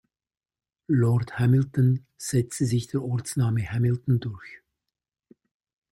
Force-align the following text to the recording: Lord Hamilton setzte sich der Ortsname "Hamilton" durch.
Lord 0.87 1.25
Hamilton 1.37 2.07
setzte 2.17 2.65
sich 2.65 2.87
der 2.87 3.03
Ortsname 3.03 3.61
"Hamilton" 3.71 4.19
durch. 4.19 4.63